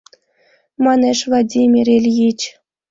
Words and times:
—манеш 0.85 1.19
Владимир 1.29 1.85
Ильич. 1.97 2.39